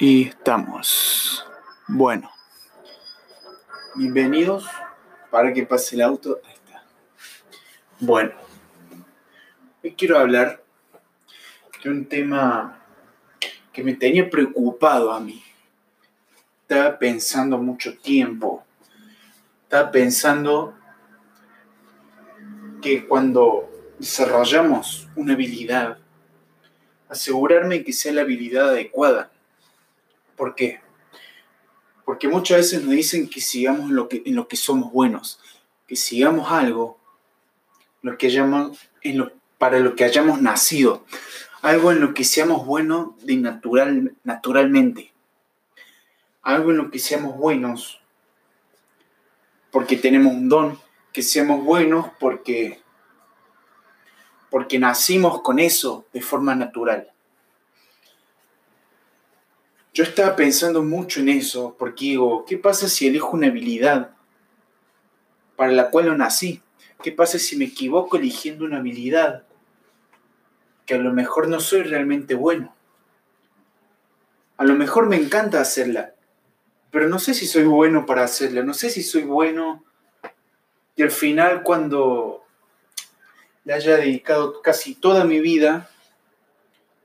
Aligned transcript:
Y 0.00 0.28
estamos. 0.28 1.44
Bueno. 1.88 2.30
Bienvenidos. 3.96 4.64
Para 5.28 5.52
que 5.52 5.66
pase 5.66 5.96
el 5.96 6.02
auto. 6.02 6.40
Ahí 6.44 6.54
está. 6.54 6.84
Bueno. 7.98 8.32
Hoy 9.82 9.94
quiero 9.98 10.16
hablar 10.16 10.62
de 11.82 11.90
un 11.90 12.06
tema 12.06 12.80
que 13.72 13.82
me 13.82 13.94
tenía 13.94 14.30
preocupado 14.30 15.10
a 15.10 15.18
mí. 15.18 15.42
Estaba 16.62 16.96
pensando 16.96 17.58
mucho 17.58 17.98
tiempo. 17.98 18.64
Estaba 19.64 19.90
pensando 19.90 20.74
que 22.80 23.04
cuando 23.08 23.68
desarrollamos 23.98 25.08
una 25.16 25.32
habilidad, 25.32 25.98
asegurarme 27.08 27.82
que 27.82 27.92
sea 27.92 28.12
la 28.12 28.20
habilidad 28.20 28.68
adecuada 28.68 29.32
¿Por 30.38 30.54
qué? 30.54 30.80
Porque 32.06 32.28
muchas 32.28 32.56
veces 32.56 32.82
nos 32.82 32.92
dicen 32.92 33.28
que 33.28 33.42
sigamos 33.42 33.90
en 33.90 33.96
lo 33.96 34.08
que, 34.08 34.22
en 34.24 34.34
lo 34.34 34.48
que 34.48 34.56
somos 34.56 34.90
buenos, 34.90 35.40
que 35.86 35.96
sigamos 35.96 36.50
algo 36.50 36.98
lo 38.00 38.16
que 38.16 38.30
llaman, 38.30 38.72
en 39.02 39.18
lo, 39.18 39.32
para 39.58 39.80
lo 39.80 39.94
que 39.94 40.04
hayamos 40.04 40.40
nacido, 40.40 41.04
algo 41.60 41.92
en 41.92 42.00
lo 42.00 42.14
que 42.14 42.24
seamos 42.24 42.64
buenos 42.64 43.22
de 43.26 43.36
natural, 43.36 44.14
naturalmente, 44.24 45.12
algo 46.42 46.70
en 46.70 46.78
lo 46.78 46.90
que 46.90 46.98
seamos 46.98 47.36
buenos 47.36 48.00
porque 49.70 49.96
tenemos 49.96 50.32
un 50.32 50.48
don, 50.48 50.78
que 51.12 51.22
seamos 51.22 51.64
buenos 51.64 52.06
porque, 52.18 52.80
porque 54.50 54.78
nacimos 54.78 55.42
con 55.42 55.58
eso 55.58 56.06
de 56.12 56.22
forma 56.22 56.54
natural. 56.54 57.12
Yo 59.98 60.04
estaba 60.04 60.36
pensando 60.36 60.84
mucho 60.84 61.18
en 61.18 61.28
eso, 61.28 61.74
porque 61.76 62.04
digo, 62.04 62.44
¿qué 62.46 62.56
pasa 62.56 62.86
si 62.86 63.08
elijo 63.08 63.30
una 63.36 63.48
habilidad 63.48 64.12
para 65.56 65.72
la 65.72 65.90
cual 65.90 66.06
no 66.06 66.16
nací? 66.16 66.62
¿Qué 67.02 67.10
pasa 67.10 67.36
si 67.36 67.56
me 67.56 67.64
equivoco 67.64 68.16
eligiendo 68.16 68.64
una 68.64 68.78
habilidad 68.78 69.42
que 70.86 70.94
a 70.94 70.98
lo 70.98 71.12
mejor 71.12 71.48
no 71.48 71.58
soy 71.58 71.82
realmente 71.82 72.36
bueno? 72.36 72.76
A 74.56 74.62
lo 74.62 74.76
mejor 74.76 75.08
me 75.08 75.16
encanta 75.16 75.60
hacerla, 75.60 76.14
pero 76.92 77.08
no 77.08 77.18
sé 77.18 77.34
si 77.34 77.48
soy 77.48 77.64
bueno 77.64 78.06
para 78.06 78.22
hacerla, 78.22 78.62
no 78.62 78.74
sé 78.74 78.90
si 78.90 79.02
soy 79.02 79.22
bueno. 79.22 79.82
Y 80.94 81.02
al 81.02 81.10
final 81.10 81.64
cuando 81.64 82.44
le 83.64 83.72
haya 83.72 83.96
dedicado 83.96 84.62
casi 84.62 84.94
toda 84.94 85.24
mi 85.24 85.40
vida, 85.40 85.90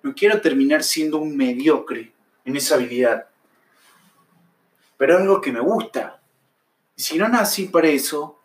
no 0.03 0.13
quiero 0.13 0.41
terminar 0.41 0.83
siendo 0.83 1.17
un 1.17 1.35
mediocre 1.35 2.12
en 2.45 2.55
esa 2.55 2.75
habilidad. 2.75 3.27
Pero 4.97 5.17
algo 5.17 5.41
que 5.41 5.51
me 5.51 5.59
gusta. 5.59 6.21
Y 6.95 7.01
si 7.01 7.17
no 7.17 7.27
nací 7.27 7.65
para 7.65 7.87
eso, 7.87 8.39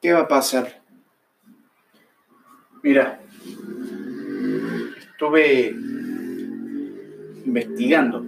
¿qué 0.00 0.12
va 0.12 0.20
a 0.20 0.28
pasar? 0.28 0.82
Mira, 2.82 3.20
estuve 4.98 5.74
investigando, 7.44 8.24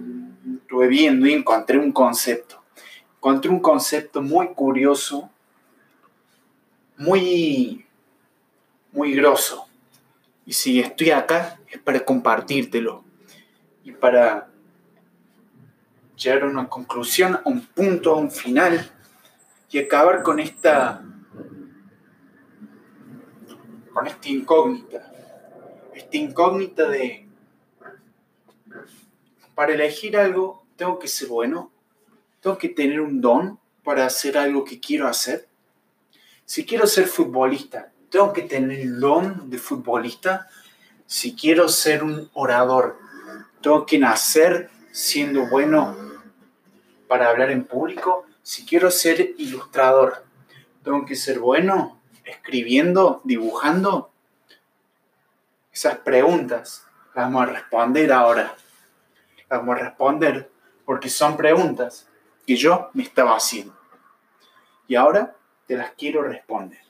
estuve 0.61 0.87
viendo 0.87 1.27
y 1.27 1.33
encontré 1.33 1.77
un 1.77 1.91
concepto. 1.91 2.61
Encontré 3.17 3.49
un 3.51 3.59
concepto 3.59 4.21
muy 4.21 4.49
curioso, 4.53 5.29
muy, 6.97 7.85
muy 8.91 9.13
grosso. 9.13 9.65
Y 10.45 10.53
si 10.53 10.79
estoy 10.79 11.11
acá 11.11 11.59
es 11.71 11.79
para 11.79 12.03
compartírtelo 12.03 13.03
y 13.83 13.91
para 13.91 14.49
llegar 16.15 16.43
a 16.43 16.47
una 16.47 16.69
conclusión, 16.69 17.35
a 17.35 17.41
un 17.45 17.65
punto, 17.65 18.13
a 18.13 18.17
un 18.17 18.31
final 18.31 18.91
y 19.69 19.79
acabar 19.79 20.23
con 20.23 20.39
esta 20.39 21.03
con 23.91 24.07
esta 24.07 24.29
incógnita, 24.29 25.11
esta 25.93 26.17
incógnita 26.17 26.89
de 26.89 27.27
para 29.55 29.73
elegir 29.73 30.17
algo 30.17 30.65
tengo 30.75 30.97
que 30.97 31.07
ser 31.07 31.27
bueno, 31.27 31.71
tengo 32.41 32.57
que 32.57 32.69
tener 32.69 33.01
un 33.01 33.21
don 33.21 33.59
para 33.83 34.05
hacer 34.05 34.37
algo 34.37 34.63
que 34.63 34.79
quiero 34.79 35.07
hacer. 35.07 35.47
Si 36.45 36.65
quiero 36.65 36.87
ser 36.87 37.05
futbolista, 37.05 37.91
tengo 38.09 38.33
que 38.33 38.43
tener 38.43 38.79
el 38.79 38.99
don 38.99 39.49
de 39.49 39.57
futbolista. 39.57 40.47
Si 41.05 41.35
quiero 41.35 41.69
ser 41.69 42.03
un 42.03 42.29
orador, 42.33 42.99
tengo 43.63 43.85
que 43.85 43.97
nacer 43.97 44.69
siendo 44.91 45.47
bueno 45.47 45.95
para 47.07 47.29
hablar 47.29 47.49
en 47.49 47.63
público. 47.63 48.25
Si 48.43 48.65
quiero 48.65 48.91
ser 48.91 49.21
ilustrador, 49.37 50.25
tengo 50.83 51.05
que 51.05 51.15
ser 51.15 51.39
bueno 51.39 52.01
escribiendo, 52.25 53.21
dibujando. 53.23 54.11
Esas 55.71 55.97
preguntas 55.99 56.85
las 57.15 57.25
vamos 57.25 57.43
a 57.43 57.53
responder 57.53 58.11
ahora. 58.11 58.53
Las 59.37 59.59
vamos 59.59 59.77
a 59.77 59.83
responder 59.85 60.51
porque 60.85 61.09
son 61.09 61.37
preguntas 61.37 62.09
que 62.45 62.57
yo 62.57 62.89
me 62.93 63.03
estaba 63.03 63.37
haciendo. 63.37 63.79
Y 64.89 64.95
ahora 64.95 65.37
te 65.65 65.77
las 65.77 65.91
quiero 65.91 66.21
responder. 66.21 66.81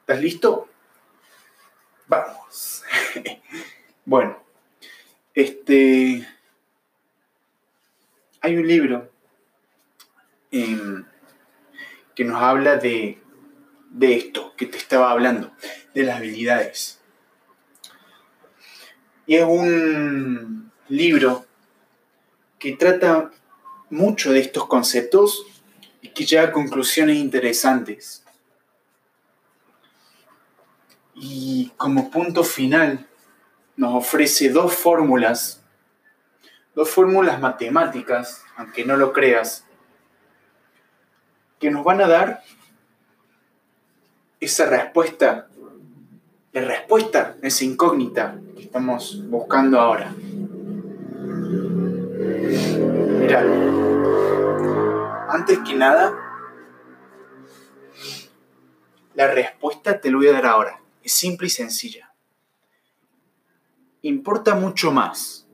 ¿Estás 0.00 0.20
listo? 0.20 0.68
Vamos. 2.08 2.82
bueno. 4.04 4.47
Este, 5.38 6.26
hay 8.40 8.56
un 8.56 8.66
libro 8.66 9.08
em, 10.50 11.04
que 12.16 12.24
nos 12.24 12.42
habla 12.42 12.74
de, 12.76 13.22
de 13.88 14.16
esto 14.16 14.56
que 14.56 14.66
te 14.66 14.78
estaba 14.78 15.12
hablando, 15.12 15.52
de 15.94 16.02
las 16.02 16.16
habilidades. 16.16 17.00
Y 19.28 19.36
es 19.36 19.44
un 19.44 20.72
libro 20.88 21.46
que 22.58 22.72
trata 22.72 23.30
mucho 23.90 24.32
de 24.32 24.40
estos 24.40 24.66
conceptos 24.66 25.46
y 26.02 26.08
que 26.08 26.26
llega 26.26 26.48
a 26.48 26.52
conclusiones 26.52 27.16
interesantes. 27.16 28.24
Y 31.14 31.70
como 31.76 32.10
punto 32.10 32.42
final, 32.42 33.07
nos 33.78 33.94
ofrece 33.94 34.50
dos 34.50 34.74
fórmulas, 34.74 35.62
dos 36.74 36.90
fórmulas 36.90 37.40
matemáticas, 37.40 38.42
aunque 38.56 38.84
no 38.84 38.96
lo 38.96 39.12
creas, 39.12 39.64
que 41.60 41.70
nos 41.70 41.84
van 41.84 42.00
a 42.00 42.08
dar 42.08 42.42
esa 44.40 44.66
respuesta, 44.66 45.46
la 46.52 46.60
respuesta, 46.62 47.36
esa 47.40 47.64
incógnita 47.64 48.40
que 48.56 48.62
estamos 48.62 49.22
buscando 49.28 49.80
ahora. 49.80 50.12
Mira, 53.20 53.44
antes 55.28 55.60
que 55.60 55.74
nada, 55.74 56.18
la 59.14 59.28
respuesta 59.28 60.00
te 60.00 60.10
lo 60.10 60.18
voy 60.18 60.26
a 60.26 60.32
dar 60.32 60.46
ahora. 60.46 60.80
Es 61.00 61.12
simple 61.12 61.46
y 61.46 61.50
sencilla 61.50 62.07
importa 64.02 64.54
mucho 64.54 64.92
más, 64.92 65.46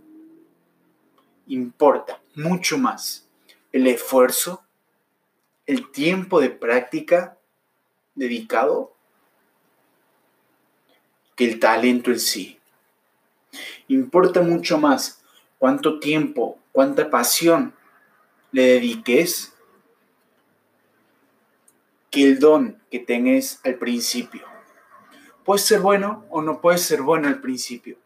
importa 1.46 2.20
mucho 2.34 2.78
más 2.78 3.26
el 3.72 3.86
esfuerzo, 3.86 4.62
el 5.66 5.90
tiempo 5.90 6.40
de 6.40 6.50
práctica 6.50 7.38
dedicado 8.14 8.92
que 11.34 11.44
el 11.44 11.58
talento 11.58 12.10
en 12.10 12.20
sí. 12.20 12.60
Importa 13.88 14.42
mucho 14.42 14.78
más 14.78 15.22
cuánto 15.58 15.98
tiempo, 15.98 16.58
cuánta 16.72 17.10
pasión 17.10 17.74
le 18.52 18.62
dediques 18.62 19.52
que 22.10 22.22
el 22.24 22.38
don 22.38 22.80
que 22.90 23.00
tengas 23.00 23.60
al 23.64 23.74
principio. 23.74 24.46
Puede 25.44 25.60
ser 25.60 25.80
bueno 25.80 26.24
o 26.30 26.42
no 26.42 26.60
puede 26.60 26.78
ser 26.78 27.02
bueno 27.02 27.26
al 27.28 27.40
principio. 27.40 27.98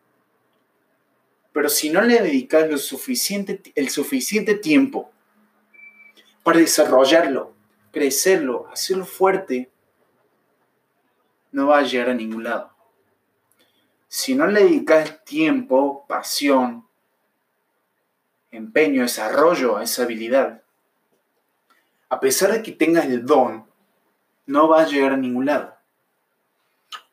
Pero 1.58 1.70
si 1.70 1.90
no 1.90 2.02
le 2.02 2.22
dedicas 2.22 2.70
lo 2.70 2.78
suficiente, 2.78 3.60
el 3.75 3.88
suficiente 3.88 4.55
tiempo 4.55 5.10
para 6.44 6.60
desarrollarlo, 6.60 7.52
crecerlo, 7.90 8.69
hacerlo 8.72 9.05
fuerte, 9.05 9.69
no 11.50 11.66
va 11.66 11.78
a 11.78 11.82
llegar 11.82 12.10
a 12.10 12.14
ningún 12.14 12.44
lado. 12.44 12.70
Si 14.06 14.37
no 14.37 14.46
le 14.46 14.62
dedicas 14.62 15.25
tiempo, 15.25 16.06
pasión, 16.06 16.87
empeño, 18.52 19.02
desarrollo 19.02 19.78
a 19.78 19.82
esa 19.82 20.05
habilidad, 20.05 20.62
a 22.08 22.20
pesar 22.20 22.52
de 22.52 22.62
que 22.62 22.70
tengas 22.70 23.06
el 23.06 23.26
don, 23.26 23.66
no 24.46 24.69
va 24.69 24.82
a 24.82 24.87
llegar 24.87 25.14
a 25.14 25.16
ningún 25.16 25.46
lado. 25.46 25.75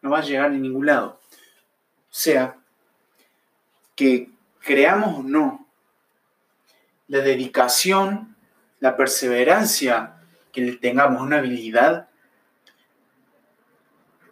No 0.04 0.12
va 0.12 0.20
a 0.20 0.24
llegar 0.24 0.46
a 0.46 0.50
ningún 0.50 0.86
lado. 0.86 1.20
O 1.32 2.14
sea, 2.14 2.60
que 3.96 4.35
creamos 4.66 5.20
o 5.20 5.24
no, 5.24 5.70
la 7.08 7.20
dedicación, 7.20 8.36
la 8.80 8.98
perseverancia 8.98 10.18
que 10.52 10.62
le 10.62 10.76
tengamos 10.78 11.22
una 11.22 11.38
habilidad 11.38 12.10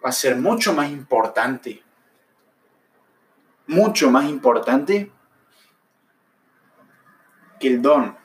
va 0.04 0.10
a 0.10 0.12
ser 0.12 0.36
mucho 0.36 0.74
más 0.74 0.90
importante, 0.90 1.84
mucho 3.68 4.10
más 4.10 4.26
importante 4.26 5.12
que 7.60 7.68
el 7.68 7.82
don 7.82 8.18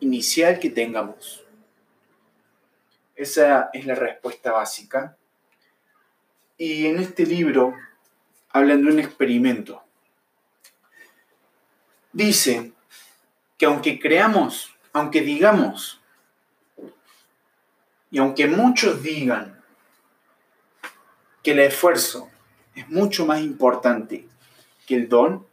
inicial 0.00 0.58
que 0.58 0.70
tengamos. 0.70 1.44
Esa 3.14 3.68
es 3.74 3.84
la 3.86 3.94
respuesta 3.94 4.52
básica. 4.52 5.16
Y 6.56 6.86
en 6.86 6.98
este 6.98 7.26
libro 7.26 7.74
hablan 8.48 8.82
de 8.82 8.92
un 8.92 8.98
experimento. 8.98 9.85
Dice 12.16 12.72
que 13.58 13.66
aunque 13.66 14.00
creamos, 14.00 14.74
aunque 14.94 15.20
digamos, 15.20 16.00
y 18.10 18.16
aunque 18.16 18.46
muchos 18.46 19.02
digan 19.02 19.62
que 21.42 21.50
el 21.50 21.58
esfuerzo 21.58 22.30
es 22.74 22.88
mucho 22.88 23.26
más 23.26 23.42
importante 23.42 24.26
que 24.86 24.96
el 24.96 25.10
don, 25.10 25.46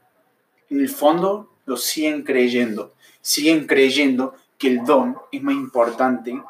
en 0.69 0.80
el 0.80 0.88
fondo 0.88 1.51
lo 1.65 1.75
siguen 1.75 2.24
creyendo. 2.24 2.94
Siguen 3.19 3.68
creyendo 3.68 4.33
que 4.57 4.69
el 4.69 4.86
don 4.86 5.18
es 5.33 5.44
más 5.44 5.56
importante 5.56 6.42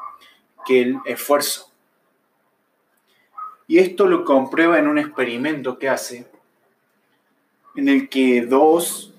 que 0.64 0.82
el 0.82 0.98
esfuerzo. 1.06 1.72
Y 3.66 3.78
esto 3.78 4.06
lo 4.06 4.24
comprueba 4.24 4.78
en 4.78 4.86
un 4.86 4.98
experimento 4.98 5.76
que 5.76 5.88
hace, 5.88 6.30
en 7.74 7.88
el 7.88 8.08
que 8.08 8.42
dos, 8.42 9.13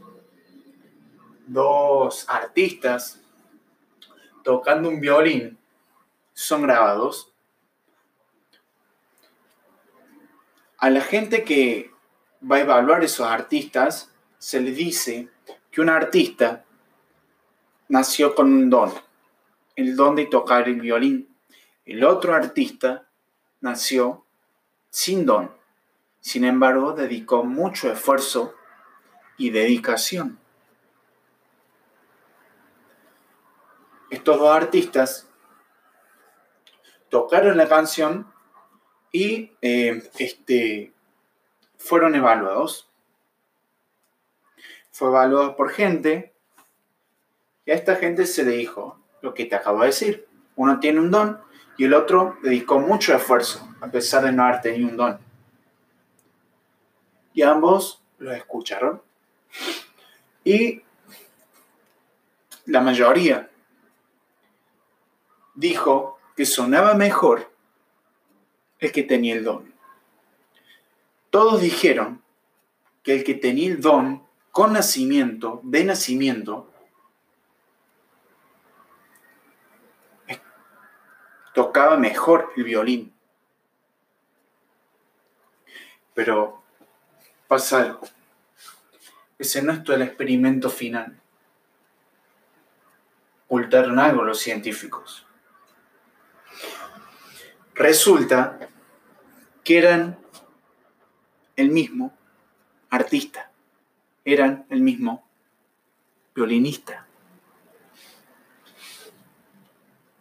dos 1.47 2.25
artistas 2.27 3.21
tocando 4.43 4.89
un 4.89 4.99
violín 4.99 5.57
son 6.33 6.63
grabados. 6.63 7.31
A 10.77 10.89
la 10.89 11.01
gente 11.01 11.43
que 11.43 11.91
va 12.49 12.57
a 12.57 12.61
evaluar 12.61 13.03
esos 13.03 13.27
artistas 13.27 14.11
se 14.37 14.61
le 14.61 14.71
dice 14.71 15.29
que 15.71 15.81
un 15.81 15.89
artista 15.89 16.65
nació 17.87 18.35
con 18.35 18.51
un 18.53 18.69
don, 18.69 18.93
el 19.75 19.95
don 19.95 20.15
de 20.15 20.25
tocar 20.25 20.67
el 20.67 20.79
violín. 20.81 21.35
El 21.85 22.03
otro 22.03 22.33
artista 22.33 23.07
nació 23.61 24.25
sin 24.89 25.25
don. 25.25 25.51
Sin 26.19 26.43
embargo, 26.43 26.93
dedicó 26.93 27.43
mucho 27.43 27.91
esfuerzo 27.91 28.55
y 29.37 29.51
dedicación. 29.51 30.39
Estos 34.15 34.39
dos 34.39 34.55
artistas 34.55 35.27
tocaron 37.09 37.57
la 37.57 37.67
canción 37.67 38.31
y 39.11 39.51
eh, 39.61 40.09
este, 40.17 40.93
fueron 41.77 42.15
evaluados. 42.15 42.89
Fue 44.89 45.09
evaluado 45.09 45.57
por 45.57 45.69
gente 45.69 46.33
y 47.65 47.71
a 47.71 47.75
esta 47.75 47.97
gente 47.97 48.25
se 48.25 48.45
le 48.45 48.51
dijo 48.51 49.01
lo 49.21 49.33
que 49.33 49.43
te 49.43 49.55
acabo 49.55 49.81
de 49.81 49.87
decir. 49.87 50.25
Uno 50.55 50.79
tiene 50.79 51.01
un 51.01 51.11
don 51.11 51.41
y 51.77 51.83
el 51.83 51.93
otro 51.93 52.37
dedicó 52.41 52.79
mucho 52.79 53.13
esfuerzo 53.13 53.67
a 53.81 53.87
pesar 53.87 54.23
de 54.23 54.31
no 54.31 54.45
haber 54.45 54.61
tenido 54.61 54.87
un 54.87 54.95
don. 54.95 55.19
Y 57.33 57.41
ambos 57.41 58.01
lo 58.19 58.31
escucharon. 58.31 59.01
Y 60.45 60.83
la 62.65 62.79
mayoría 62.79 63.49
dijo 65.55 66.19
que 66.35 66.45
sonaba 66.45 66.93
mejor 66.93 67.51
el 68.79 68.91
que 68.91 69.03
tenía 69.03 69.35
el 69.35 69.43
don. 69.43 69.73
Todos 71.29 71.61
dijeron 71.61 72.21
que 73.03 73.15
el 73.15 73.23
que 73.23 73.33
tenía 73.33 73.69
el 73.69 73.81
don 73.81 74.25
con 74.51 74.73
nacimiento, 74.73 75.59
de 75.63 75.83
nacimiento, 75.83 76.71
tocaba 81.53 81.97
mejor 81.97 82.51
el 82.55 82.63
violín. 82.63 83.13
Pero 86.13 86.61
pasa 87.47 87.81
algo. 87.81 88.01
Ese 89.37 89.61
no 89.61 89.73
es 89.73 89.83
todo 89.83 89.95
el 89.95 90.03
experimento 90.03 90.69
final. 90.69 91.19
Ocultaron 93.47 93.99
algo 93.99 94.23
los 94.23 94.39
científicos. 94.39 95.24
Resulta 97.75 98.57
que 99.65 99.77
eran 99.77 100.17
el 101.57 101.69
mismo 101.71 102.17
artista, 102.89 103.51
eran 104.23 104.65
el 104.69 104.79
mismo 104.79 105.27
violinista. 106.33 107.05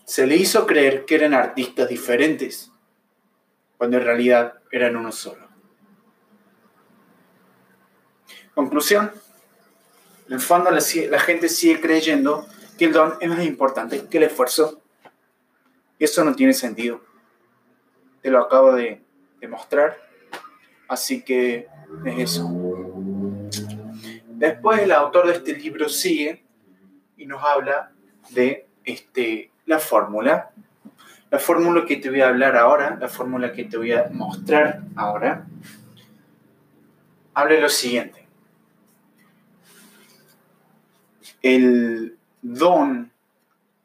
Se 0.05 0.27
le 0.27 0.37
hizo 0.37 0.67
creer 0.67 1.05
que 1.05 1.15
eran 1.15 1.33
artistas 1.33 1.89
diferentes, 1.89 2.73
cuando 3.79 3.99
en 3.99 4.05
realidad 4.05 4.55
eran 4.73 4.97
uno 4.97 5.13
solo. 5.13 5.49
Conclusión, 8.53 9.13
en 10.27 10.33
el 10.33 10.41
fondo 10.41 10.73
la, 10.73 11.21
gente 11.21 11.49
sigue 11.49 11.81
creyendo 11.81 12.49
que 12.79 12.87
el 12.87 12.93
don 12.93 13.15
es 13.21 13.29
más 13.29 13.45
importante 13.45 14.09
que 14.09 14.19
el 14.19 14.25
esfuerzo. 14.25 14.81
Eso 16.01 16.25
no 16.25 16.35
tiene 16.35 16.53
sentido. 16.53 17.14
Te 18.25 18.31
lo 18.31 18.41
acabo 18.41 18.73
de 18.73 19.03
demostrar. 19.41 19.99
Así 20.89 21.23
que 21.23 21.69
es 22.07 22.19
eso. 22.19 22.51
Después 24.31 24.81
el 24.81 24.93
autor 24.93 25.27
de 25.27 25.35
este 25.35 25.55
libro 25.55 25.89
sigue 25.89 26.43
y 27.19 27.27
nos 27.27 27.45
habla 27.45 27.93
de 28.31 28.67
este, 28.85 29.51
la 29.67 29.79
fórmula. 29.79 30.51
La 31.31 31.39
fórmula 31.39 31.85
que 31.85 31.97
te 31.97 32.09
voy 32.09 32.23
a 32.23 32.29
hablar 32.29 32.57
ahora, 32.57 32.97
la 32.99 33.09
fórmula 33.09 33.53
que 33.53 33.65
te 33.65 33.77
voy 33.77 33.93
a 33.93 34.09
mostrar 34.11 34.81
ahora, 34.97 35.47
habla 37.35 37.61
lo 37.61 37.69
siguiente. 37.69 38.25
el 41.45 42.17
don 42.41 43.13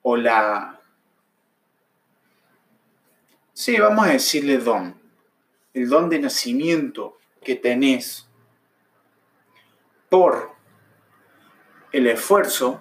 o 0.01 0.15
la... 0.15 0.78
Sí, 3.59 3.77
vamos 3.77 4.07
a 4.07 4.11
decirle 4.11 4.57
don. 4.57 4.97
El 5.73 5.89
don 5.89 6.07
de 6.07 6.17
nacimiento 6.17 7.17
que 7.43 7.57
tenés 7.57 8.25
por 10.07 10.51
el 11.91 12.07
esfuerzo 12.07 12.79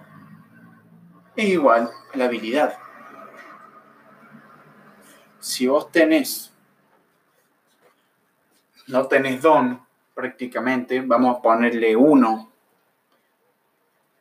es 1.34 1.46
igual 1.46 1.90
a 2.14 2.16
la 2.16 2.26
habilidad. 2.26 2.78
Si 5.40 5.66
vos 5.66 5.90
tenés, 5.90 6.54
no 8.86 9.08
tenés 9.08 9.42
don 9.42 9.84
prácticamente, 10.14 11.00
vamos 11.00 11.38
a 11.38 11.42
ponerle 11.42 11.96
uno 11.96 12.52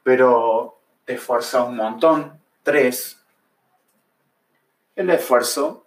pero 0.02 0.80
te 1.06 1.14
esfuerzas 1.14 1.68
un 1.68 1.76
montón. 1.76 2.42
Tres, 2.64 3.24
el 4.96 5.12
esfuerzo 5.12 5.87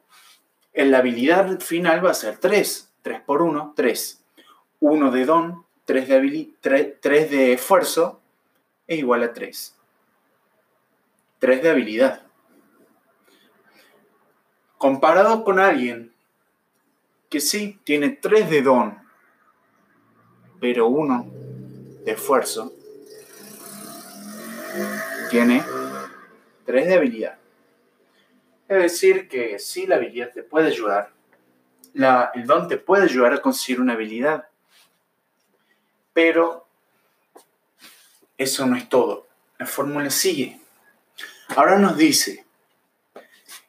en 0.73 0.91
la 0.91 0.99
habilidad 0.99 1.61
final 1.61 2.05
va 2.05 2.11
a 2.11 2.15
ser 2.15 2.39
tres. 2.39 2.93
Tres 3.03 3.21
por 3.21 3.43
uno, 3.43 3.73
tres. 3.77 4.23
Uno 4.79 5.11
de 5.11 5.25
don, 5.25 5.65
tres 5.85 6.09
de, 6.09 6.99
tres 7.01 7.31
de 7.31 7.53
esfuerzo 7.53 8.21
es 8.87 8.99
igual 8.99 9.23
a 9.23 9.33
tres. 9.33 9.77
Tres 11.39 11.63
de 11.63 11.71
habilidad. 11.71 12.23
Comparado 14.77 15.45
con 15.45 15.59
alguien 15.59 16.13
que 17.29 17.41
sí 17.41 17.79
tiene 17.85 18.11
tres 18.11 18.51
de 18.51 18.63
don, 18.63 18.99
pero 20.61 20.89
uno 20.89 21.27
de 22.05 22.13
esfuerzo, 22.13 22.73
tiene 25.31 25.63
tres 26.65 26.87
de 26.87 26.95
habilidad. 26.95 27.40
Es 28.71 28.79
decir, 28.79 29.27
que 29.27 29.59
sí, 29.59 29.85
la 29.89 29.97
habilidad 29.97 30.31
te 30.33 30.45
puede 30.45 30.69
ayudar. 30.69 31.11
el 31.93 32.47
don 32.47 32.69
te 32.69 32.77
puede 32.77 33.03
ayudar 33.03 33.33
a 33.33 33.43
conseguir 33.43 33.81
una 33.81 33.95
habilidad. 33.95 34.47
Pero 36.13 36.69
eso 38.39 38.67
no 38.67 38.77
es 38.77 38.89
todo. 38.89 39.27
La 39.59 39.67
fórmula 39.67 40.09
sigue. 40.09 40.61
Ahora 41.57 41.81
nos 41.81 41.97
dice 41.97 42.47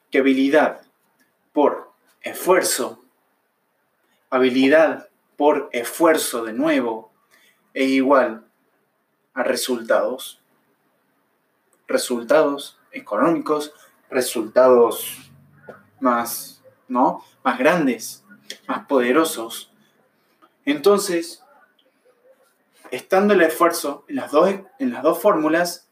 que 0.08 0.18
habilidad 0.18 0.82
por 1.52 1.90
esfuerzo, 2.20 3.04
habilidad 4.30 5.08
por 5.36 5.68
esfuerzo 5.72 6.44
de 6.44 6.52
nuevo, 6.52 7.12
es 7.74 7.88
igual 7.88 8.46
a 9.34 9.42
resultados. 9.42 10.40
Resultados 11.88 12.78
económicos, 12.92 13.74
resultados 14.12 15.32
más, 16.00 16.62
¿no? 16.88 17.24
Más 17.42 17.58
grandes, 17.58 18.24
más 18.66 18.86
poderosos. 18.86 19.72
Entonces, 20.64 21.42
estando 22.90 23.34
el 23.34 23.42
esfuerzo 23.42 24.04
en 24.08 24.16
las 24.16 24.30
dos, 24.30 24.54
en 24.78 24.92
las 24.92 25.02
dos 25.02 25.20
fórmulas, 25.20 25.88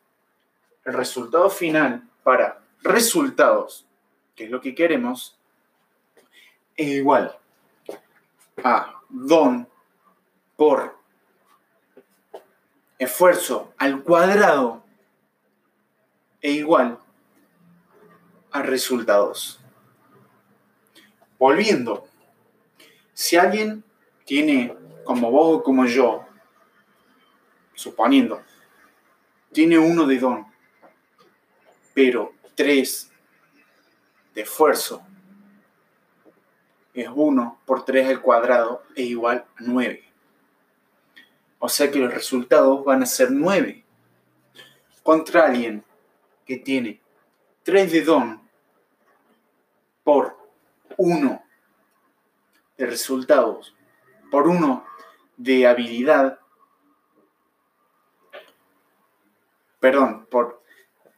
el 0.85 0.93
resultado 0.93 1.51
final 1.51 2.09
para 2.23 2.63
resultados, 2.83 3.87
que 4.37 4.45
es 4.45 4.51
lo 4.51 4.61
que 4.61 4.75
queremos, 4.75 5.39
es 6.77 6.89
igual 6.89 7.37
a 8.63 9.01
don 9.09 9.69
por 10.57 10.99
esfuerzo 12.99 13.73
al 13.79 14.03
cuadrado 14.03 14.85
e 16.43 16.53
igual 16.53 16.99
a 18.53 18.63
resultados. 18.63 19.61
Volviendo, 21.39 22.07
si 23.13 23.37
alguien 23.37 23.85
tiene, 24.25 24.77
como 25.05 25.31
vos 25.31 25.59
o 25.59 25.63
como 25.63 25.87
yo, 25.87 26.27
suponiendo, 27.75 28.43
tiene 29.53 29.79
uno 29.79 30.07
de 30.07 30.19
don, 30.19 30.47
pero 31.95 32.33
tres 32.55 33.11
de 34.35 34.43
esfuerzo, 34.43 35.03
es 36.95 37.09
1 37.13 37.61
por 37.65 37.85
3 37.85 38.09
al 38.09 38.21
cuadrado 38.21 38.83
es 38.95 39.07
igual 39.07 39.45
a 39.57 39.63
9. 39.63 40.05
O 41.59 41.69
sea 41.69 41.91
que 41.91 41.99
los 41.99 42.13
resultados 42.13 42.85
van 42.85 43.03
a 43.03 43.07
ser 43.07 43.31
9. 43.31 43.85
Contra 45.03 45.47
alguien 45.47 45.85
que 46.47 46.57
tiene 46.57 47.01
3 47.63 47.93
de 47.93 48.03
don 48.03 48.49
por 50.03 50.37
1 50.97 51.45
de 52.77 52.87
resultados, 52.87 53.75
por 54.31 54.49
1 54.49 54.85
de 55.37 55.67
habilidad, 55.67 56.41
perdón, 59.79 60.27
por 60.31 60.63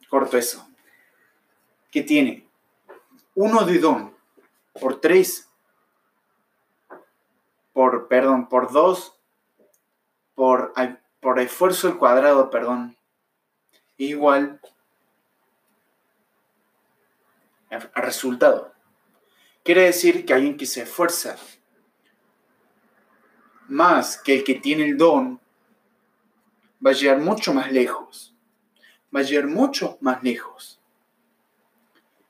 corto 0.09 0.37
eso, 0.37 0.69
que 1.91 2.03
tiene 2.03 2.49
1 3.35 3.65
de 3.65 3.79
don 3.79 4.17
por 4.81 5.01
3 5.01 5.49
por, 7.73 8.09
perdón, 8.09 8.49
por 8.49 8.71
2, 8.71 9.19
por, 10.35 10.73
por 11.21 11.41
esfuerzo 11.41 11.89
al 11.89 11.99
cuadrado, 11.99 12.51
perdón, 12.51 12.97
igual 13.97 14.61
a 17.73 18.01
resultado. 18.01 18.73
Quiere 19.65 19.83
decir 19.83 20.27
que 20.27 20.35
alguien 20.35 20.57
que 20.57 20.67
se 20.67 20.83
esfuerza 20.83 21.37
más 23.69 24.19
que 24.19 24.35
el 24.35 24.45
que 24.45 24.55
tiene 24.55 24.85
el 24.85 24.99
don 24.99 25.41
va 26.85 26.91
a 26.91 26.95
llegar 26.95 27.19
mucho 27.19 27.55
más 27.55 27.73
lejos. 27.73 28.35
Va 29.15 29.21
a 29.21 29.23
llegar 29.23 29.47
mucho 29.47 29.99
más 30.01 30.23
lejos. 30.23 30.81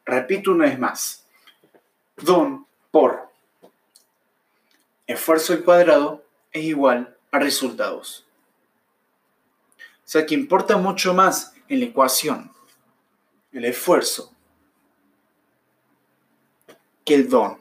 Repito 0.05 0.53
una 0.53 0.67
vez 0.67 0.79
más. 0.79 1.27
Don 2.17 2.67
por 2.91 3.31
esfuerzo 5.07 5.55
al 5.55 5.65
cuadrado 5.65 6.25
es 6.53 6.65
igual 6.65 7.17
a 7.31 7.39
resultados. 7.39 8.27
O 9.79 10.09
sea 10.13 10.27
que 10.27 10.35
importa 10.35 10.77
mucho 10.77 11.15
más 11.15 11.55
en 11.69 11.81
la 11.81 11.87
ecuación 11.87 12.53
el 13.53 13.65
esfuerzo 13.65 14.32
que 17.05 17.15
el 17.15 17.29
don. 17.29 17.59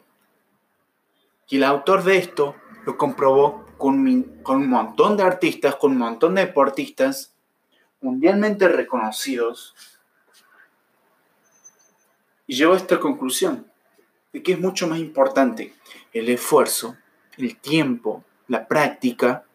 Y 1.48 1.58
el 1.58 1.64
autor 1.64 2.04
de 2.04 2.18
esto 2.18 2.56
lo 2.86 2.98
comprobó 2.98 3.66
con, 3.78 4.24
con 4.44 4.58
un 4.58 4.70
montón 4.70 5.18
de 5.18 5.24
artistas, 5.24 5.76
con 5.76 5.92
un 5.92 5.98
montón 5.98 6.36
de 6.36 6.46
deportistas 6.46 7.36
mundialmente 8.00 8.68
reconocidos. 8.68 9.76
Y 12.48 12.56
llegó 12.56 12.74
a 12.74 12.78
esta 12.78 13.00
conclusión 13.00 13.68
de 14.34 14.42
que 14.42 14.54
es 14.54 14.60
mucho 14.60 14.88
más 14.88 15.00
importante 15.00 15.74
el 16.14 16.30
esfuerzo 16.30 16.98
el 17.38 17.58
tiempo, 17.58 18.24
la 18.48 18.68
práctica, 18.68 19.46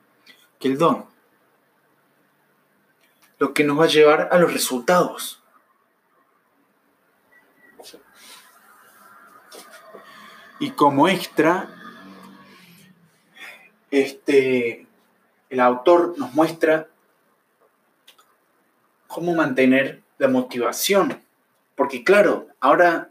que 0.59 0.69
el 0.69 0.79
don. 0.79 1.07
Lo 3.39 3.53
que 3.53 3.65
nos 3.65 3.79
va 3.79 3.85
a 3.85 3.89
llevar 3.89 4.29
a 4.33 4.39
los 4.39 4.53
resultados. 4.53 5.43
Y 10.59 10.71
como 10.71 11.09
extra, 11.09 11.69
este, 13.91 14.87
el 15.51 15.61
autor 15.61 16.15
nos 16.19 16.35
muestra 16.35 16.89
cómo 19.07 19.35
mantener 19.35 20.03
la 20.19 20.29
motivación. 20.29 21.23
Porque 21.75 22.03
claro, 22.03 22.49
ahora 22.61 23.11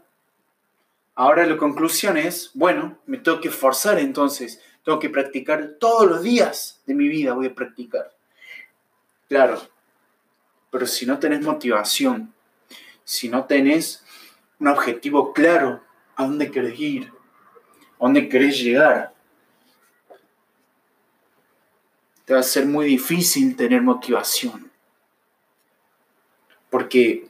Ahora 1.18 1.46
la 1.46 1.56
conclusión 1.56 2.18
es, 2.18 2.50
bueno, 2.52 2.98
me 3.06 3.16
tengo 3.16 3.40
que 3.40 3.48
esforzar 3.48 3.98
entonces, 3.98 4.60
tengo 4.84 4.98
que 4.98 5.08
practicar 5.08 5.76
todos 5.80 6.06
los 6.06 6.22
días 6.22 6.82
de 6.84 6.94
mi 6.94 7.08
vida, 7.08 7.32
voy 7.32 7.46
a 7.46 7.54
practicar. 7.54 8.14
Claro, 9.26 9.58
pero 10.70 10.86
si 10.86 11.06
no 11.06 11.18
tenés 11.18 11.40
motivación, 11.40 12.34
si 13.02 13.30
no 13.30 13.46
tenés 13.46 14.04
un 14.60 14.68
objetivo 14.68 15.32
claro 15.32 15.82
a 16.16 16.24
dónde 16.24 16.50
querés 16.50 16.78
ir, 16.78 17.10
dónde 17.98 18.28
querés 18.28 18.58
llegar, 18.58 19.14
te 22.24 22.34
va 22.34 22.40
a 22.40 22.42
ser 22.42 22.66
muy 22.66 22.86
difícil 22.86 23.56
tener 23.56 23.82
motivación. 23.82 24.70
Porque 26.68 27.28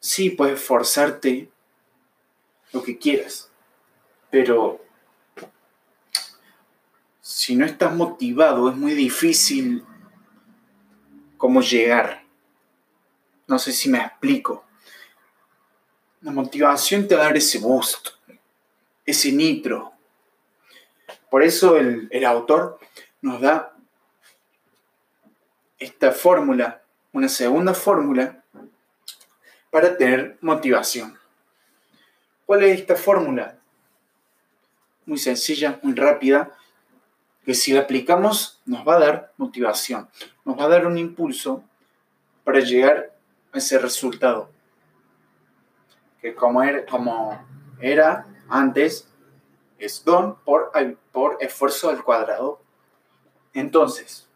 sí, 0.00 0.30
puedes 0.30 0.60
esforzarte 0.60 1.50
lo 2.72 2.82
que 2.82 2.98
quieras. 2.98 3.50
Pero 4.30 4.82
si 7.20 7.54
no 7.54 7.66
estás 7.66 7.94
motivado, 7.94 8.70
es 8.70 8.76
muy 8.76 8.94
difícil 8.94 9.84
cómo 11.36 11.60
llegar. 11.60 12.24
No 13.46 13.58
sé 13.58 13.72
si 13.72 13.88
me 13.88 13.98
explico. 13.98 14.64
La 16.22 16.32
motivación 16.32 17.06
te 17.06 17.14
va 17.14 17.22
a 17.22 17.24
dar 17.26 17.36
ese 17.36 17.58
boost, 17.58 18.08
ese 19.08 19.32
nitro. 19.32 19.94
Por 21.30 21.42
eso 21.42 21.78
el, 21.78 22.08
el 22.10 22.26
autor 22.26 22.78
nos 23.22 23.40
da 23.40 23.74
esta 25.78 26.12
fórmula, 26.12 26.82
una 27.12 27.28
segunda 27.30 27.72
fórmula, 27.72 28.44
para 29.70 29.96
tener 29.96 30.36
motivación. 30.42 31.18
¿Cuál 32.44 32.64
es 32.64 32.80
esta 32.80 32.96
fórmula? 32.96 33.58
Muy 35.06 35.16
sencilla, 35.16 35.80
muy 35.82 35.94
rápida, 35.94 36.52
que 37.46 37.54
si 37.54 37.72
la 37.72 37.80
aplicamos 37.80 38.60
nos 38.66 38.86
va 38.86 38.96
a 38.96 39.00
dar 39.00 39.32
motivación, 39.38 40.06
nos 40.44 40.58
va 40.58 40.64
a 40.64 40.68
dar 40.68 40.86
un 40.86 40.98
impulso 40.98 41.64
para 42.44 42.60
llegar 42.60 43.14
a 43.52 43.58
ese 43.58 43.78
resultado. 43.78 44.50
Que 46.20 46.34
como 46.34 46.62
era, 46.62 46.84
como 46.84 47.42
era 47.80 48.26
antes, 48.48 49.08
es 49.78 50.04
don 50.04 50.36
por, 50.40 50.72
por 51.12 51.36
esfuerzo 51.40 51.90
al 51.90 52.02
cuadrado. 52.02 52.60
Entonces, 53.52 54.28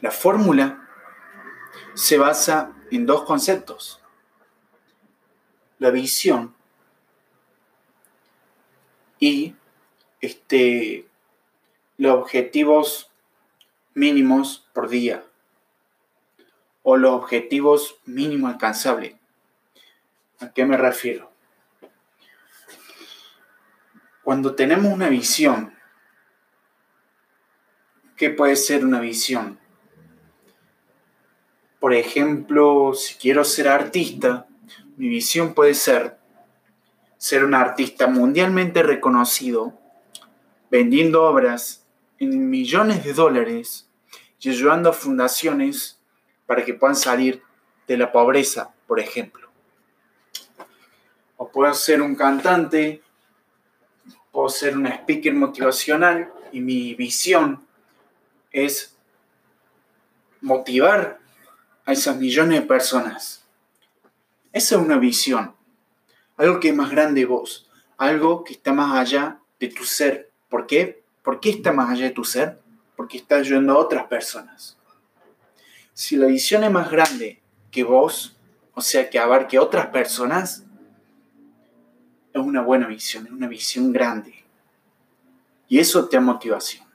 la 0.00 0.10
fórmula 0.10 0.88
se 1.94 2.18
basa 2.18 2.72
en 2.90 3.06
dos 3.06 3.22
conceptos. 3.24 4.00
La 5.78 5.90
visión 5.90 6.54
y 9.18 9.54
este, 10.20 11.06
los 11.98 12.14
objetivos 12.14 13.10
mínimos 13.94 14.66
por 14.72 14.88
día 14.88 15.25
o 16.88 16.96
los 16.96 17.14
objetivos 17.14 17.98
mínimos 18.04 18.52
alcanzables. 18.52 19.16
¿A 20.38 20.52
qué 20.52 20.64
me 20.64 20.76
refiero? 20.76 21.32
Cuando 24.22 24.54
tenemos 24.54 24.92
una 24.92 25.08
visión, 25.08 25.74
¿qué 28.16 28.30
puede 28.30 28.54
ser 28.54 28.84
una 28.84 29.00
visión? 29.00 29.58
Por 31.80 31.92
ejemplo, 31.92 32.94
si 32.94 33.16
quiero 33.16 33.42
ser 33.42 33.66
artista, 33.66 34.46
mi 34.96 35.08
visión 35.08 35.54
puede 35.54 35.74
ser 35.74 36.18
ser 37.18 37.44
un 37.44 37.54
artista 37.54 38.06
mundialmente 38.06 38.84
reconocido, 38.84 39.76
vendiendo 40.70 41.24
obras 41.24 41.84
en 42.20 42.48
millones 42.48 43.02
de 43.02 43.12
dólares 43.12 43.90
y 44.38 44.50
ayudando 44.50 44.90
a 44.90 44.92
fundaciones 44.92 45.95
para 46.46 46.64
que 46.64 46.74
puedan 46.74 46.96
salir 46.96 47.42
de 47.86 47.96
la 47.96 48.10
pobreza, 48.12 48.72
por 48.86 49.00
ejemplo. 49.00 49.48
O 51.36 51.50
puedo 51.50 51.72
ser 51.74 52.00
un 52.00 52.14
cantante, 52.14 53.02
puedo 54.32 54.48
ser 54.48 54.76
un 54.76 54.86
speaker 54.86 55.34
motivacional 55.34 56.32
y 56.52 56.60
mi 56.60 56.94
visión 56.94 57.66
es 58.52 58.96
motivar 60.40 61.18
a 61.84 61.92
esas 61.92 62.16
millones 62.16 62.60
de 62.60 62.66
personas. 62.66 63.44
Esa 64.52 64.76
es 64.76 64.80
una 64.80 64.96
visión, 64.96 65.54
algo 66.36 66.60
que 66.60 66.70
es 66.70 66.74
más 66.74 66.90
grande 66.90 67.20
de 67.20 67.26
vos, 67.26 67.68
algo 67.98 68.44
que 68.44 68.54
está 68.54 68.72
más 68.72 68.98
allá 68.98 69.38
de 69.60 69.68
tu 69.68 69.84
ser. 69.84 70.30
¿Por 70.48 70.66
qué? 70.66 71.02
¿Por 71.22 71.40
qué 71.40 71.50
está 71.50 71.72
más 71.72 71.90
allá 71.90 72.04
de 72.04 72.10
tu 72.12 72.24
ser? 72.24 72.58
Porque 72.96 73.18
está 73.18 73.36
ayudando 73.36 73.74
a 73.74 73.78
otras 73.78 74.06
personas. 74.06 74.76
Si 75.96 76.14
la 76.16 76.26
visión 76.26 76.62
es 76.62 76.70
más 76.70 76.90
grande 76.90 77.40
que 77.70 77.82
vos, 77.82 78.36
o 78.74 78.82
sea, 78.82 79.08
que 79.08 79.18
abarque 79.18 79.58
otras 79.58 79.86
personas, 79.86 80.66
es 82.34 82.42
una 82.42 82.60
buena 82.60 82.86
visión, 82.86 83.24
es 83.24 83.32
una 83.32 83.48
visión 83.48 83.94
grande. 83.94 84.44
Y 85.68 85.78
eso 85.78 86.06
te 86.06 86.18
da 86.18 86.20
motivación. 86.20 86.86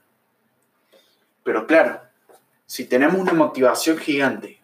Pero 1.42 1.66
claro, 1.66 2.00
si 2.64 2.84
tenemos 2.84 3.20
una 3.20 3.32
motivación 3.32 3.98
gigante 3.98 4.62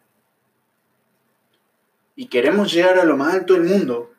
y 2.14 2.28
queremos 2.28 2.72
llegar 2.72 2.96
a 3.00 3.04
lo 3.04 3.16
más 3.16 3.34
alto 3.34 3.54
del 3.54 3.64
mundo, 3.64 4.14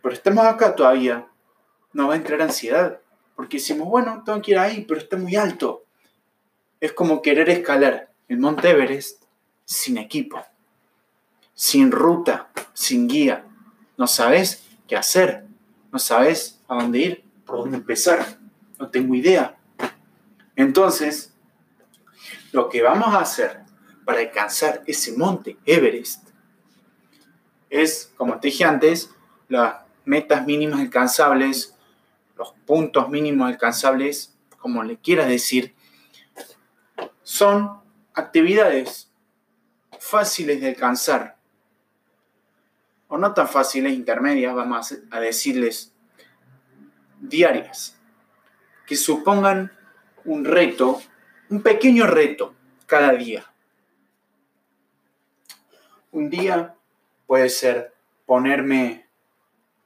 pero 0.00 0.14
estamos 0.14 0.46
acá 0.46 0.76
todavía, 0.76 1.26
nos 1.92 2.08
va 2.08 2.12
a 2.12 2.16
entrar 2.18 2.42
ansiedad. 2.42 3.00
Porque 3.34 3.56
decimos, 3.56 3.88
bueno, 3.88 4.22
tengo 4.24 4.40
que 4.40 4.52
ir 4.52 4.58
ahí, 4.58 4.84
pero 4.86 5.00
está 5.00 5.16
muy 5.16 5.34
alto. 5.34 5.81
Es 6.82 6.92
como 6.92 7.22
querer 7.22 7.48
escalar 7.48 8.12
el 8.26 8.38
Monte 8.38 8.68
Everest 8.68 9.22
sin 9.64 9.98
equipo, 9.98 10.44
sin 11.54 11.92
ruta, 11.92 12.50
sin 12.72 13.06
guía. 13.06 13.46
No 13.96 14.08
sabes 14.08 14.68
qué 14.88 14.96
hacer, 14.96 15.46
no 15.92 16.00
sabes 16.00 16.60
a 16.66 16.74
dónde 16.74 16.98
ir, 16.98 17.24
por 17.46 17.58
dónde 17.58 17.76
empezar. 17.76 18.36
No 18.80 18.90
tengo 18.90 19.14
idea. 19.14 19.56
Entonces, 20.56 21.32
lo 22.50 22.68
que 22.68 22.82
vamos 22.82 23.14
a 23.14 23.20
hacer 23.20 23.60
para 24.04 24.18
alcanzar 24.18 24.82
ese 24.84 25.16
monte 25.16 25.58
Everest 25.64 26.30
es, 27.70 28.12
como 28.16 28.40
te 28.40 28.48
dije 28.48 28.64
antes, 28.64 29.08
las 29.46 29.76
metas 30.04 30.44
mínimas 30.44 30.80
alcanzables, 30.80 31.76
los 32.36 32.54
puntos 32.66 33.08
mínimos 33.08 33.46
alcanzables, 33.46 34.36
como 34.58 34.82
le 34.82 34.96
quieras 34.96 35.28
decir, 35.28 35.76
son 37.22 37.80
actividades 38.14 39.10
fáciles 39.98 40.60
de 40.60 40.68
alcanzar, 40.68 41.36
o 43.08 43.18
no 43.18 43.34
tan 43.34 43.48
fáciles, 43.48 43.92
intermedias, 43.92 44.54
vamos 44.54 44.94
a 45.10 45.20
decirles, 45.20 45.92
diarias, 47.20 47.96
que 48.86 48.96
supongan 48.96 49.70
un 50.24 50.44
reto, 50.44 51.00
un 51.50 51.62
pequeño 51.62 52.06
reto 52.06 52.54
cada 52.86 53.12
día. 53.12 53.44
Un 56.10 56.30
día 56.30 56.74
puede 57.26 57.48
ser 57.48 57.94
ponerme, 58.26 59.06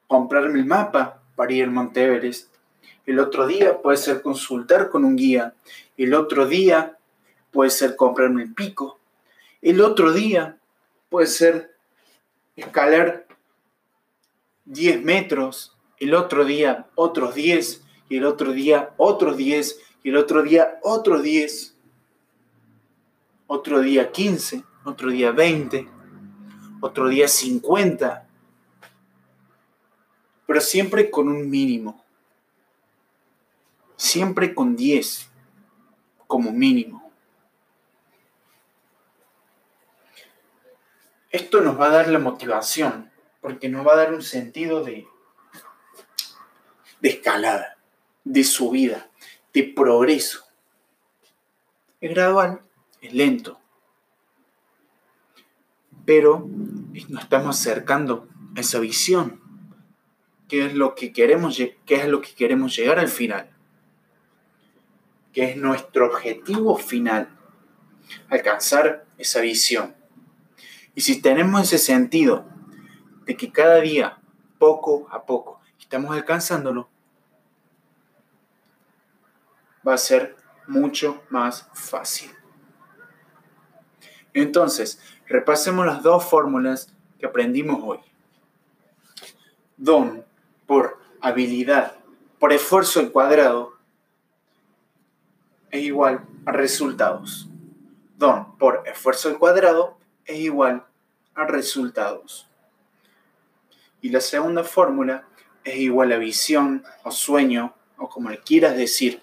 comprarme 0.07 0.59
el 0.59 0.67
mapa 0.67 1.23
para 1.37 1.53
ir 1.53 1.65
al 1.65 1.71
Monte 1.71 2.05
Everest. 2.05 2.53
El 3.05 3.21
otro 3.21 3.47
día 3.47 3.81
puede 3.81 3.97
ser 3.97 4.23
consultar 4.23 4.89
con 4.89 5.05
un 5.05 5.17
guía. 5.17 5.55
El 5.97 6.15
otro 6.15 6.47
día 6.47 6.96
puede 7.57 7.71
ser 7.71 7.97
comprarme 7.97 8.43
el 8.43 8.53
pico. 8.53 9.01
El 9.63 9.81
otro 9.81 10.13
día 10.13 10.59
puede 11.09 11.27
ser 11.27 11.75
escalar 12.55 13.27
10 14.67 15.03
metros. 15.03 15.75
El 15.99 16.13
otro 16.13 16.45
día 16.45 16.91
otros 16.97 17.35
10. 17.35 17.83
Y 18.11 18.19
el 18.19 18.27
otro 18.27 18.53
día 18.53 18.91
otros 18.99 19.39
10. 19.39 19.81
Y 20.03 20.11
el 20.11 20.19
otro 20.19 20.43
día 20.43 20.79
otros 20.83 21.23
10. 21.23 21.75
Otro 23.47 23.81
día 23.81 24.13
15. 24.13 24.63
Otro 24.85 25.09
día 25.11 25.31
20. 25.31 25.89
Otro 26.83 27.09
día 27.09 27.27
50 27.27 28.25
pero 30.47 30.61
siempre 30.61 31.11
con 31.11 31.29
un 31.29 31.51
mínimo. 31.51 32.05
Siempre 33.97 34.55
con 34.55 34.77
10 34.77 35.29
como 36.29 36.53
mínimo. 36.53 37.06
Esto 41.31 41.61
nos 41.61 41.79
va 41.79 41.87
a 41.87 41.91
dar 41.91 42.09
la 42.09 42.19
motivación, 42.19 43.11
porque 43.41 43.69
nos 43.69 43.87
va 43.87 43.95
a 43.95 43.97
dar 43.97 44.13
un 44.15 44.23
sentido 44.23 44.85
de, 44.85 45.07
de 47.01 47.09
escalada, 47.09 47.77
de 48.25 48.45
subida, 48.45 49.09
de 49.53 49.65
progreso. 49.65 50.45
Es 52.01 52.11
gradual, 52.11 52.61
es 53.01 53.13
lento, 53.13 53.61
pero 56.05 56.49
nos 57.09 57.25
estamos 57.25 57.61
acercando 57.61 58.29
a 58.57 58.61
esa 58.61 58.79
visión 58.79 59.41
qué 60.49 60.67
es 60.67 60.75
lo 60.75 60.95
que 60.95 61.13
queremos, 61.13 61.61
qué 61.85 61.95
es 61.97 62.07
lo 62.07 62.21
que 62.21 62.33
queremos 62.35 62.77
llegar 62.77 63.01
al 63.01 63.09
final, 63.09 63.51
qué 65.33 65.51
es 65.51 65.57
nuestro 65.57 66.07
objetivo 66.07 66.79
final, 66.79 67.29
alcanzar 68.31 69.05
esa 69.19 69.41
visión. 69.41 69.96
Y 70.97 71.03
si 71.03 71.21
tenemos 71.21 71.61
ese 71.61 71.77
sentido 71.77 72.47
de 73.27 73.37
que 73.37 73.53
cada 73.53 73.81
día, 73.83 74.19
poco 74.59 75.07
a 75.11 75.27
poco, 75.27 75.61
estamos 75.79 76.11
alcanzándolo, 76.17 76.89
va 79.87 79.93
a 79.93 79.99
ser 79.99 80.35
mucho 80.67 81.23
más 81.29 81.69
fácil. 81.75 82.31
Entonces, 84.33 84.99
repasemos 85.27 85.85
las 85.85 86.03
dos 86.03 86.25
fórmulas 86.25 86.91
que 87.19 87.27
aprendimos 87.27 87.79
hoy. 87.85 87.99
Don 89.77 90.25
por 90.65 90.99
habilidad 91.21 91.97
por 92.39 92.55
esfuerzo 92.55 93.01
al 93.01 93.13
cuadrado 93.13 93.75
es 95.71 95.83
igual 95.83 96.27
a 96.47 96.53
resultados. 96.53 97.51
Don 98.17 98.57
por 98.57 98.83
esfuerzo 98.87 99.29
al 99.29 99.39
cuadrado 99.39 99.99
es 100.27 100.39
igual 100.39 100.85
a 101.35 101.47
resultados. 101.47 102.49
Y 104.01 104.11
la 104.11 104.21
segunda 104.21 104.65
fórmula 104.65 105.27
es 105.65 105.77
igual 105.77 106.13
a 106.13 106.19
visión 106.19 106.85
o 107.05 107.11
sueño 107.11 107.75
o 107.97 108.09
como 108.09 108.31
le 108.31 108.41
quieras 108.41 108.77
decir, 108.77 109.21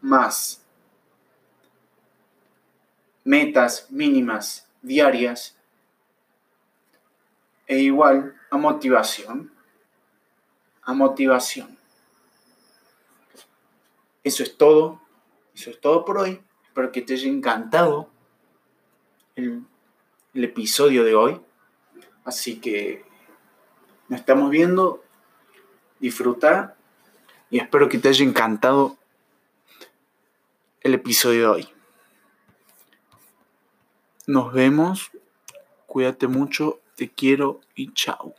más 0.00 0.64
metas 3.24 3.90
mínimas 3.90 4.66
diarias 4.80 5.56
es 7.66 7.78
igual 7.78 8.34
a 8.50 8.56
motivación 8.56 9.52
a 10.88 10.94
motivación. 10.94 11.76
Eso 14.24 14.42
es 14.42 14.56
todo. 14.56 15.02
Eso 15.54 15.68
es 15.68 15.78
todo 15.82 16.06
por 16.06 16.16
hoy. 16.16 16.40
Espero 16.64 16.90
que 16.90 17.02
te 17.02 17.12
haya 17.12 17.28
encantado 17.28 18.08
el, 19.38 19.64
episodio 20.44 21.04
de 21.04 21.14
hoy. 21.14 21.40
Así 22.24 22.60
que 22.60 23.04
nos 24.08 24.20
estamos 24.20 24.50
viendo. 24.50 25.02
Disfruta. 26.00 26.76
Y 27.50 27.58
espero 27.58 27.88
que 27.88 27.98
te 27.98 28.08
haya 28.08 28.24
encantado 28.24 28.98
el 30.82 30.94
episodio 30.94 31.40
de 31.40 31.46
hoy. 31.46 31.68
Nos 34.26 34.52
vemos. 34.52 35.10
Cuídate 35.86 36.26
mucho. 36.26 36.80
Te 36.94 37.08
quiero 37.08 37.60
y 37.74 37.92
chao. 37.94 38.34